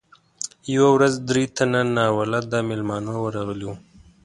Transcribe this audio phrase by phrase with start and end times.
[0.75, 3.75] یوه ورځ درې تنه ناولده میلمانه ورغلي وو.